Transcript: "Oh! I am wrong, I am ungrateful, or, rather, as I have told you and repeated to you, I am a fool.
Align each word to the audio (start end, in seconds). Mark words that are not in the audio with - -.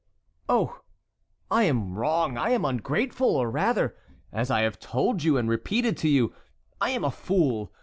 "Oh! 0.49 0.79
I 1.51 1.65
am 1.65 1.93
wrong, 1.93 2.35
I 2.35 2.49
am 2.49 2.65
ungrateful, 2.65 3.35
or, 3.35 3.51
rather, 3.51 3.95
as 4.31 4.49
I 4.49 4.61
have 4.63 4.79
told 4.79 5.21
you 5.21 5.37
and 5.37 5.47
repeated 5.47 5.95
to 5.97 6.09
you, 6.09 6.33
I 6.81 6.89
am 6.89 7.03
a 7.03 7.11
fool. 7.11 7.71